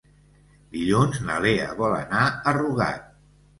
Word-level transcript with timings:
Dilluns 0.75 1.19
na 1.27 1.37
Lea 1.47 1.69
vol 1.83 1.95
anar 2.01 2.25
a 2.25 2.57
Rugat. 2.61 3.09